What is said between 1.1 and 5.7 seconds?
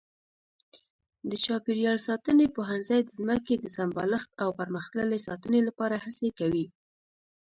د چاپېریال ساتنې پوهنځی د ځمکې د سمبالښت او پرمختللې ساتنې